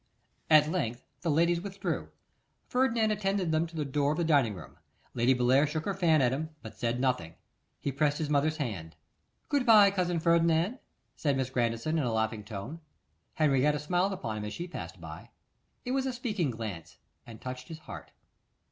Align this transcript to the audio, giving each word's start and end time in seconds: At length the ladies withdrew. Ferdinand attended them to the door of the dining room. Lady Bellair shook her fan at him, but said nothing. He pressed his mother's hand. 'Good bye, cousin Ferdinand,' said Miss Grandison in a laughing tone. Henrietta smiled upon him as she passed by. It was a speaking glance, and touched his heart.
At 0.49 0.67
length 0.67 1.05
the 1.21 1.29
ladies 1.29 1.61
withdrew. 1.61 2.09
Ferdinand 2.67 3.11
attended 3.11 3.51
them 3.51 3.67
to 3.67 3.75
the 3.75 3.85
door 3.85 4.13
of 4.13 4.17
the 4.17 4.23
dining 4.23 4.55
room. 4.55 4.77
Lady 5.13 5.35
Bellair 5.35 5.67
shook 5.67 5.85
her 5.85 5.93
fan 5.93 6.23
at 6.23 6.31
him, 6.33 6.49
but 6.63 6.75
said 6.75 6.99
nothing. 6.99 7.35
He 7.79 7.91
pressed 7.91 8.17
his 8.17 8.27
mother's 8.27 8.57
hand. 8.57 8.95
'Good 9.47 9.63
bye, 9.63 9.91
cousin 9.91 10.19
Ferdinand,' 10.19 10.79
said 11.15 11.37
Miss 11.37 11.51
Grandison 11.51 11.99
in 11.99 12.03
a 12.03 12.11
laughing 12.11 12.43
tone. 12.43 12.81
Henrietta 13.35 13.77
smiled 13.77 14.11
upon 14.13 14.37
him 14.37 14.45
as 14.45 14.53
she 14.53 14.67
passed 14.67 14.99
by. 14.99 15.29
It 15.85 15.91
was 15.91 16.07
a 16.07 16.13
speaking 16.13 16.49
glance, 16.49 16.97
and 17.27 17.39
touched 17.39 17.67
his 17.67 17.77
heart. 17.85 18.09